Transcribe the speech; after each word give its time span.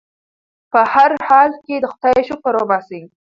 په 0.71 0.81
هر 0.93 1.11
حال 1.27 1.51
کې 1.65 1.75
د 1.79 1.85
خدای 1.93 2.19
شکر 2.29 2.53
وباسئ. 2.57 3.01